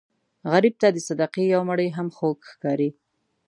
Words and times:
غریب 0.51 0.75
ته 0.81 0.87
د 0.95 0.97
صدقې 1.07 1.43
یو 1.53 1.61
مړۍ 1.69 1.89
هم 1.97 2.07
خوږ 2.15 2.37
ښکاري 2.51 2.89